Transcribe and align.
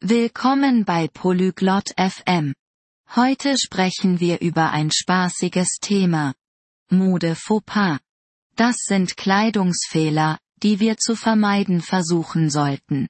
Willkommen 0.00 0.84
bei 0.84 1.08
Polyglot 1.08 1.90
FM. 1.98 2.54
Heute 3.16 3.56
sprechen 3.58 4.20
wir 4.20 4.40
über 4.40 4.70
ein 4.70 4.92
spaßiges 4.92 5.78
Thema. 5.80 6.34
Mode 6.88 7.34
Fauxpas. 7.34 7.98
Das 8.54 8.76
sind 8.76 9.16
Kleidungsfehler, 9.16 10.38
die 10.62 10.78
wir 10.78 10.98
zu 10.98 11.16
vermeiden 11.16 11.80
versuchen 11.80 12.48
sollten. 12.48 13.08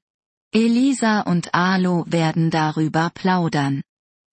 Elisa 0.51 1.21
und 1.21 1.53
Alo 1.53 2.07
werden 2.09 2.51
darüber 2.51 3.11
plaudern. 3.13 3.83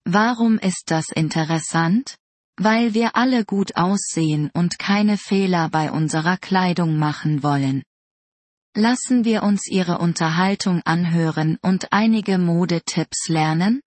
Warum 0.06 0.56
ist 0.56 0.84
das 0.86 1.10
interessant? 1.10 2.16
Weil 2.56 2.94
wir 2.94 3.16
alle 3.16 3.44
gut 3.44 3.76
aussehen 3.76 4.50
und 4.54 4.78
keine 4.78 5.18
Fehler 5.18 5.68
bei 5.68 5.90
unserer 5.90 6.38
Kleidung 6.38 6.96
machen 6.96 7.42
wollen. 7.42 7.82
Lassen 8.75 9.25
wir 9.25 9.43
uns 9.43 9.67
ihre 9.67 9.97
Unterhaltung 9.97 10.81
anhören 10.85 11.57
und 11.61 11.91
einige 11.91 12.37
Modetipps 12.37 13.27
lernen? 13.27 13.81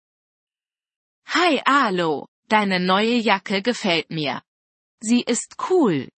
Hi 1.27 1.61
Alo, 1.65 2.27
deine 2.49 2.81
neue 2.81 3.17
Jacke 3.19 3.63
gefällt 3.63 4.11
mir. 4.11 4.43
Sie 5.01 5.23
ist 5.23 5.57
cool. 5.71 6.09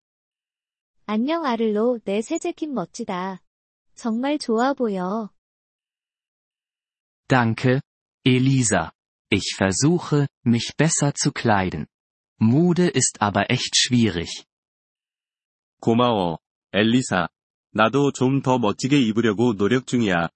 안녕 1.07 1.45
아를로, 1.45 2.01
내 2.05 2.21
새 2.23 2.39
재킷 2.39 2.71
멋지다. 2.73 3.41
정말 3.95 4.39
좋아 4.39 4.73
보여. 4.73 5.31
Danke, 7.29 7.83
Elisa. 8.25 8.93
Ich 9.31 9.55
versuche, 9.57 10.29
mich 10.43 10.75
besser 10.77 11.15
zu 11.15 11.33
kleiden. 11.33 11.87
Mode 12.39 12.89
ist 12.89 13.21
aber 13.21 13.51
echt 13.51 13.77
schwierig. 13.77 14.47
고마워, 15.81 16.39
엘리사. 16.73 17.29
나도 17.73 18.13
좀 18.13 18.41
더 18.43 18.59
멋지게 18.59 18.99
입으려고 19.01 19.55
노력 19.57 19.87
중이야. 19.87 20.29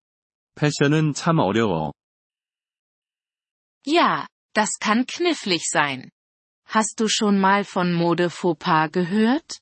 패션은 0.57 1.15
참 1.15 1.39
어려워. 1.39 1.93
Ja, 3.87 4.27
das 4.55 4.79
kann 4.81 5.05
knifflig 5.07 5.63
sein. 5.65 6.11
Hast 6.65 7.01
du 7.01 7.09
schon 7.09 7.39
mal 7.39 7.65
von 7.65 7.95
Mode 7.95 8.29
Fauxpas 8.29 8.91
gehört? 8.93 9.61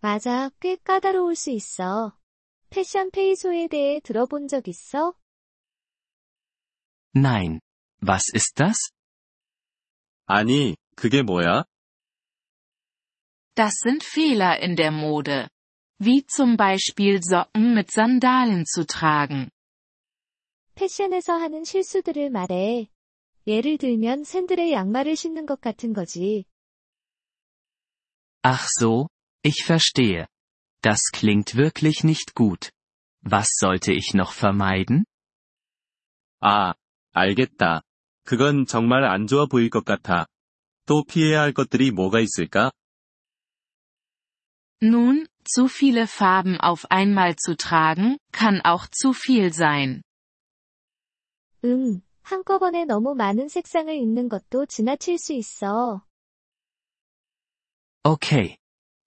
맞아, 0.00 0.50
꽤 0.60 0.76
까다로울 0.76 1.36
수 1.36 1.50
있어. 1.50 2.16
패션 2.70 3.10
페이소에 3.10 3.68
대해 3.68 4.00
들어본 4.00 4.48
적 4.48 4.66
있어? 4.68 5.14
Nein. 7.14 7.60
Was 8.02 8.24
ist 8.34 8.54
das? 8.56 8.76
아니, 10.26 10.76
그게 10.96 11.22
뭐야? 11.22 11.64
Das 13.54 13.74
sind 13.82 14.04
Fehler 14.04 14.58
in 14.60 14.74
der 14.76 14.90
Mode. 14.90 15.48
Wie 16.00 16.24
zum 16.26 16.56
Beispiel 16.56 17.20
Socken 17.22 17.74
mit 17.74 17.90
Sandalen 17.90 18.64
zu 18.66 18.86
tragen. 18.86 19.50
패션에서 20.74 21.34
하는 21.34 21.64
실수들을 21.64 22.30
말해. 22.30 22.88
예를 23.46 23.78
들면 23.78 24.24
샌들에 24.24 24.72
양말을 24.72 25.16
신는 25.16 25.46
것 25.46 25.60
같은 25.60 25.92
거지. 25.92 26.44
Ach 28.42 28.66
so, 28.80 29.08
ich 29.42 29.64
verstehe. 29.64 30.26
Das 30.82 31.00
klingt 31.12 31.56
wirklich 31.56 32.04
nicht 32.04 32.34
gut. 32.34 32.70
Was 33.22 33.48
sollte 33.58 33.92
ich 33.92 34.14
noch 34.14 34.32
vermeiden? 34.32 35.04
아, 36.40 36.74
알겠다. 37.12 37.82
그건 38.24 38.66
정말 38.66 39.04
안 39.04 39.26
좋아 39.26 39.46
보일 39.46 39.70
것 39.70 39.84
같아. 39.84 40.26
또 40.84 41.02
피해야 41.04 41.40
할 41.40 41.52
것들이 41.52 41.90
뭐가 41.90 42.20
있을까? 42.20 42.70
Nun, 44.82 45.26
zu 45.44 45.68
viele 45.68 46.06
Farben 46.06 46.60
auf 46.60 46.90
einmal 46.90 47.36
zu 47.36 47.56
tragen, 47.56 48.18
kann 48.32 48.60
auch 48.62 48.86
zu 48.88 49.12
viel 49.12 49.52
sein. 49.52 50.02
응, 51.64 52.02
한꺼번에 52.22 52.84
너무 52.84 53.14
많은 53.14 53.48
색상을 53.48 53.94
입는 53.94 54.28
것도 54.28 54.66
지나칠 54.66 55.18
수 55.18 55.32
있어. 55.32 56.02
Okay. 58.04 58.56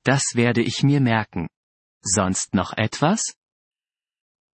Das 0.04 0.36
werde 0.36 0.62
ich 0.62 0.84
mir 0.84 1.02
merken. 1.02 1.48
Sonst 2.02 2.54
noch 2.54 2.74
etwas? 2.78 3.22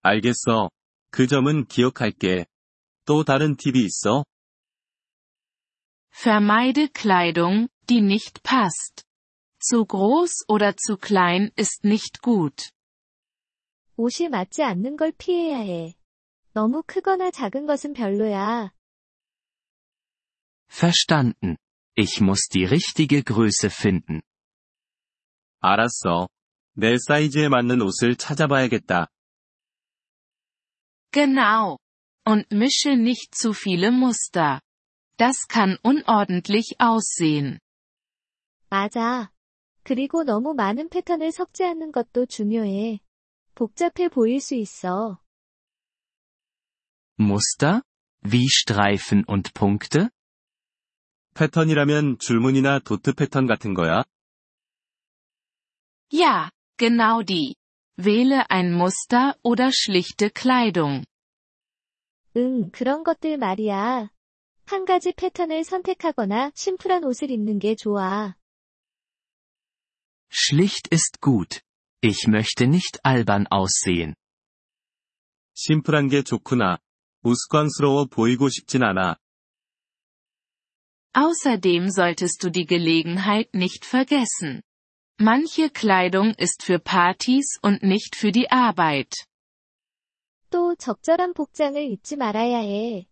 알겠어. 0.02 0.70
그 1.10 1.26
점은 1.26 1.66
기억할게. 1.66 2.46
또 3.06 3.24
다른 3.24 3.56
팁이 3.56 3.78
있어? 3.84 4.24
Vermeide 6.10 6.88
Kleidung, 6.88 7.68
die 7.88 8.00
nicht 8.00 8.42
passt. 8.42 9.04
Zu 9.60 9.86
groß 9.86 10.44
oder 10.48 10.76
zu 10.76 10.96
klein 10.96 11.50
ist 11.56 11.84
nicht 11.84 12.22
gut. 12.22 12.70
옷이 13.96 14.28
맞지 14.28 14.62
않는 14.62 14.96
걸 14.96 15.12
피해야 15.12 15.58
해. 15.58 15.94
너무 16.52 16.82
크거나 16.86 17.30
작은 17.30 17.66
것은 17.66 17.92
별로야. 17.92 18.72
Verstanden. 20.68 21.56
Ich 21.96 22.20
muss 22.20 22.48
die 22.48 22.64
richtige 22.64 23.22
Größe 23.22 23.70
finden. 23.70 24.20
알았어. 25.60 26.28
내 26.76 26.96
사이즈에 26.98 27.48
맞는 27.48 27.80
옷을 27.80 28.16
찾아봐야겠다. 28.16 29.08
Genau. 31.12 31.78
Und 32.26 32.50
mische 32.50 32.96
nicht 32.96 33.34
zu 33.34 33.52
viele 33.52 33.92
Muster. 33.92 34.60
Das 35.16 35.46
kann 35.48 35.78
unordentlich 35.82 36.74
aussehen. 36.80 37.60
맞아. 38.70 39.30
그리고 39.89 40.23
너무 40.23 40.53
많은 40.53 40.89
패턴을 40.89 41.31
섞지 41.31 41.63
않는 41.63 41.91
것도 41.91 42.27
중요해. 42.27 42.99
복잡해 43.55 44.09
보일 44.09 44.39
수 44.39 44.53
있어. 44.53 45.19
Muster? 47.19 47.81
Wie 48.23 48.45
Streifen 48.45 49.23
und 49.27 49.51
Punkte? 49.51 50.09
패턴이라면 51.33 52.19
줄무늬나 52.19 52.77
도트 52.85 53.13
패턴 53.13 53.47
같은 53.47 53.73
거야? 53.73 54.03
Ja, 56.13 56.51
genau 56.77 57.23
die. 57.23 57.55
Wähle 57.97 58.45
ein 58.47 58.75
Muster 58.75 59.33
oder 59.41 59.71
schlichte 59.71 60.29
Kleidung. 60.29 61.03
응, 62.37 62.69
그런 62.69 63.03
것들 63.03 63.39
말이야. 63.39 64.11
한 64.67 64.85
가지 64.85 65.13
패턴을 65.13 65.63
선택하거나 65.63 66.51
심플한 66.53 67.03
옷을 67.03 67.31
입는 67.31 67.57
게 67.57 67.73
좋아. 67.73 68.35
Schlicht 70.30 70.88
ist 70.88 71.20
gut. 71.20 71.62
Ich 72.00 72.26
möchte 72.26 72.66
nicht 72.66 73.04
albern 73.04 73.46
aussehen. 73.50 74.14
심플한 75.54 76.08
게 76.08 76.22
좋구나. 76.22 76.78
우스꽝스러워 77.22 78.06
보이고 78.06 78.48
싶진 78.48 78.82
않아. 78.82 79.16
Außerdem 81.14 81.88
solltest 81.90 82.42
du 82.42 82.50
die 82.50 82.66
Gelegenheit 82.66 83.54
nicht 83.54 83.84
vergessen. 83.84 84.62
Manche 85.18 85.70
Kleidung 85.70 86.34
ist 86.34 86.64
für 86.64 86.80
Partys 86.80 87.58
und 87.62 87.84
nicht 87.84 88.16
für 88.16 88.32
die 88.32 88.50
Arbeit. 88.50 89.14
또 90.50 90.74
적절한 90.74 91.34
복장을 91.34 91.80
잊지 91.80 92.16
말아야 92.16 92.58
해. 92.58 93.06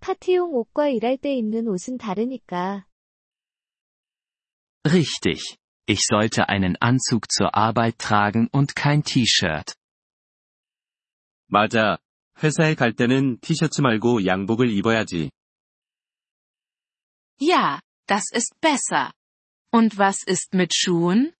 파티용 0.00 0.52
옷과 0.54 0.88
일할 0.88 1.16
때 1.16 1.34
입는 1.34 1.68
옷은 1.68 1.96
다르니까. 1.96 2.86
Richtig. 4.84 5.56
Ich 5.88 6.00
sollte 6.06 6.48
einen 6.48 6.76
Anzug 6.80 7.30
zur 7.30 7.54
Arbeit 7.54 7.98
tragen 7.98 8.48
und 8.52 8.74
kein 8.74 9.02
T-Shirt. 9.02 9.74
맞아. 11.46 11.98
회사에 12.42 12.74
갈 12.74 12.94
때는 12.94 13.38
티셔츠 13.40 13.80
말고 13.80 14.26
양복을 14.26 14.70
입어야지. 14.70 15.30
Ja, 17.40 17.80
das 18.06 18.24
ist 18.32 18.54
besser. 18.60 19.12
Und 19.72 19.98
was 19.98 20.24
ist 20.26 20.54
mit 20.54 20.72
Schuhen? 20.74 21.32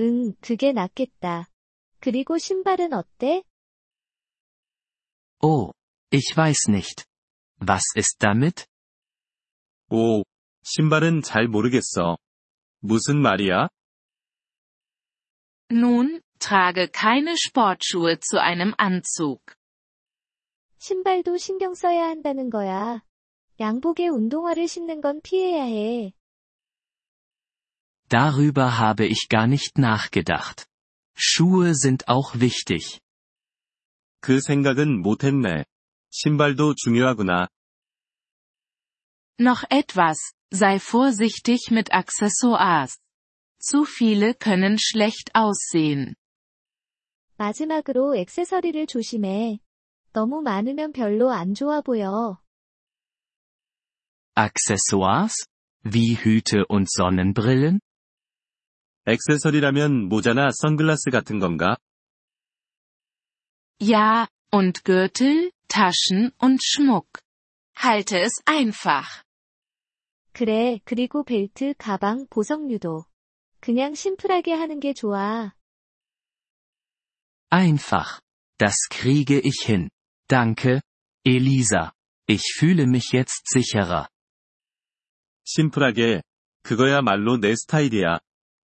응, 0.00 0.34
그게 0.40 0.72
낫겠다. 0.72 1.48
그리고 2.00 2.38
신발은 2.38 2.92
어때? 2.92 3.42
Oh. 5.40 5.72
Ich 6.10 6.34
weiß 6.34 6.70
nicht. 6.70 7.04
Was 7.60 7.84
ist 7.94 8.16
damit? 8.18 8.64
오, 9.90 10.22
신발은 10.64 11.20
잘 11.20 11.48
모르겠어. 11.48 12.16
무슨 12.82 13.16
말이야? 13.16 13.68
Nun, 15.70 16.22
trage 16.38 16.88
keine 16.90 17.36
Sportschuhe 17.36 18.18
zu 18.20 18.40
einem 18.40 18.72
Anzug. 18.78 19.40
신발도 20.78 21.36
신경 21.36 21.74
써야 21.74 22.04
한다는 22.06 22.50
거야. 22.50 23.02
양복에 23.60 24.08
운동화를 24.08 24.68
신는 24.68 25.00
건 25.00 25.20
피해야 25.22 25.64
해. 25.64 26.12
Darüber 28.08 28.78
habe 28.78 29.06
ich 29.06 29.28
gar 29.28 29.46
nicht 29.46 29.78
nachgedacht. 29.78 30.66
Schuhe 31.14 31.74
sind 31.74 32.08
auch 32.08 32.40
wichtig. 32.40 33.00
그 34.20 34.40
생각은 34.40 35.02
못했네. 35.02 35.64
신발도 36.10 36.74
중요하구나. 36.76 37.48
Noch 39.38 39.64
etwas, 39.70 40.18
sei 40.50 40.78
vorsichtig 40.78 41.70
mit 41.70 41.92
Accessoires. 41.92 42.98
Zu 43.60 43.84
viele 43.84 44.34
können 44.34 44.78
schlecht 44.78 45.34
aussehen. 45.34 46.16
마지막으로 47.36 48.16
액세서리를 48.16 48.86
조심해. 48.86 49.60
너무 50.12 50.42
많으면 50.42 50.92
별로 50.92 51.30
안 51.30 51.54
좋아 51.54 51.80
보여. 51.80 52.40
Accessoires? 54.36 55.34
Wie 55.84 56.16
Hüte 56.16 56.64
und 56.68 56.88
Sonnenbrillen? 56.90 57.80
액세서리라면 59.06 60.08
모자나 60.08 60.50
선글라스 60.52 61.10
같은 61.10 61.38
건가? 61.38 61.76
Ja, 63.80 64.28
und 64.50 64.84
Gürtel, 64.84 65.52
Taschen 65.68 66.32
und 66.38 66.60
Schmuck. 66.62 67.20
Halte 67.76 68.18
es 68.18 68.32
einfach. 68.44 69.21
그래, 70.33 70.79
그리고 70.83 71.23
벨트, 71.23 71.73
가방, 71.77 72.25
보석류도. 72.29 73.05
그냥 73.59 73.93
심플하게 73.93 74.53
하는 74.53 74.79
게 74.79 74.93
좋아. 74.93 75.53
Einfach. 77.49 78.19
Das 78.57 78.75
kriege 78.89 79.39
ich 79.43 79.63
hin. 79.65 79.89
Danke, 80.27 80.81
Elisa. 81.23 81.93
Ich 82.27 82.43
fühle 82.57 82.87
mich 82.87 83.13
jetzt 83.13 83.43
sicherer. 83.53 84.07
심플하게. 85.45 86.23
그거야말로 86.63 87.37
내 87.37 87.55
스타일이야. 87.55 88.19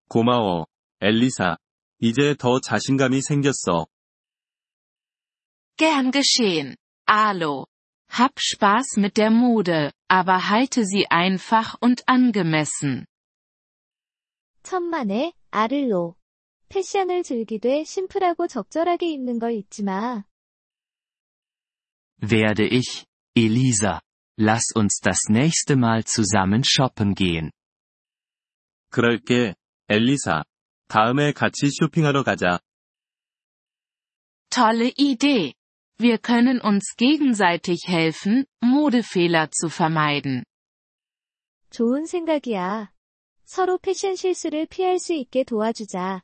고마워, 0.08 0.66
엘리사. 1.00 1.58
이제 2.00 2.34
더 2.36 2.58
자신감이 2.60 3.20
생겼어. 3.22 3.86
Gern 5.76 6.10
geschehen. 6.10 6.76
Alo. 7.06 7.66
Hab 8.11 8.39
Spaß 8.39 8.97
mit 8.97 9.17
der 9.17 9.29
Mode, 9.31 9.91
aber 10.07 10.49
halte 10.49 10.85
sie 10.85 11.07
einfach 11.09 11.75
und 11.81 12.07
angemessen. 12.07 13.05
천만에, 14.63 15.33
아를로. 15.51 16.15
패션을 16.69 17.23
즐기되 17.23 17.83
심플하고 17.85 18.47
적절하게 18.47 19.09
입는 19.11 19.39
걸 19.39 19.53
잊지 19.53 19.83
마. 19.83 20.25
Werde 22.21 22.65
ich, 22.65 23.05
Elisa. 23.35 24.01
Lass 24.39 24.73
uns 24.75 24.99
das 25.01 25.29
nächste 25.29 25.75
Mal 25.75 26.03
zusammen 26.03 26.63
shoppen 26.63 27.15
gehen. 27.15 27.51
그럴게, 28.89 29.55
엘리사. 29.89 30.43
다음에 30.87 31.31
같이 31.31 31.69
쇼핑하러 31.71 32.23
가자. 32.23 32.59
Tolle 34.49 34.91
Idee. 34.97 35.53
Wir 35.98 36.18
können 36.18 36.60
uns 36.60 36.94
gegenseitig 36.96 37.86
helfen, 37.86 38.44
Modefehler 38.62 39.50
zu 39.50 39.68
vermeiden. 39.68 40.44
좋은 41.70 42.06
생각이야. 42.06 42.90
서로 43.44 43.78
패션 43.78 44.16
실수를 44.16 44.66
피할 44.66 44.98
수 44.98 45.12
있게 45.12 45.44
도와주자. 45.44 46.22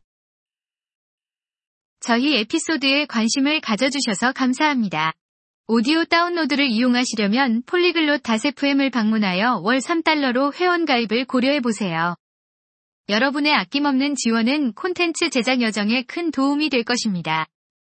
저희 2.00 2.36
에피소드에 2.36 3.06
관심을 3.06 3.60
가져주셔서 3.60 4.32
감사합니다. 4.32 5.12
오디오 5.66 6.04
다운로드를 6.04 6.66
이용하시려면 6.66 7.62
폴리글롯 7.66 8.22
다세프엠을 8.22 8.90
방문하여 8.90 9.60
월 9.62 9.78
3달러로 9.78 10.54
회원가입을 10.54 11.26
고려해보세요. 11.26 12.16
여러분의 13.10 13.52
아낌없는 13.52 14.14
지원은 14.14 14.72
콘텐츠 14.72 15.28
제작 15.30 15.60
여정에 15.60 16.04
큰 16.04 16.30
도움이 16.30 16.70
될 16.70 16.84
것입니다. 16.84 17.46